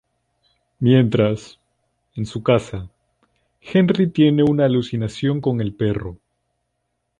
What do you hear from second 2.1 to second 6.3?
en su casa, Henry tiene una alucinación con el perro.